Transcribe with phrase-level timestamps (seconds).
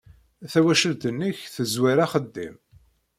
[0.51, 2.55] Tawacult-nnek tezwar axeddim.